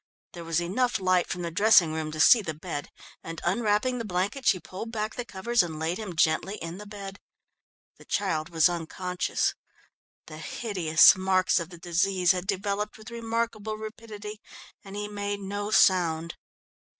[0.33, 2.89] There was enough light from the dressing room to see the bed,
[3.23, 6.87] and unwrapping the blanket she pulled back the covers and laid him gently in the
[6.87, 7.19] bed.
[7.99, 9.53] The child was unconscious.
[10.25, 14.41] The hideous marks of the disease had developed with remarkable rapidity
[14.83, 16.35] and he made no sound.